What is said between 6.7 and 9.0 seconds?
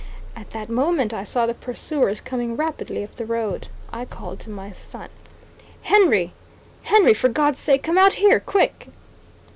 Henry! for God's sake come out here, quick!"